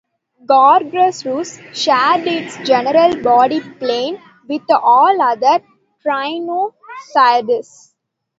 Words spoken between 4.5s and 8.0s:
all other tyrannosaurids.